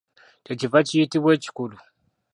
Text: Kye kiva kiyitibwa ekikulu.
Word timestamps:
Kye 0.43 0.53
kiva 0.59 0.79
kiyitibwa 0.87 1.31
ekikulu. 1.37 1.77